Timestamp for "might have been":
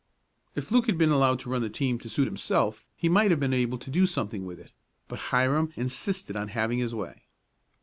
3.07-3.53